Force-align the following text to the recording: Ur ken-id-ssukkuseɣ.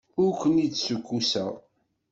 Ur 0.23 0.31
ken-id-ssukkuseɣ. 0.39 1.51